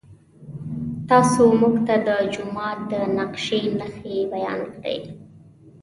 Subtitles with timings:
[1.09, 4.99] تاسو موږ ته د جومات د نقشې نښې بیان کړئ.